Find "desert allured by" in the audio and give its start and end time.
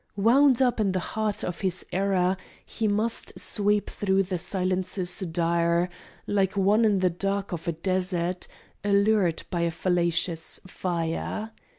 7.73-9.69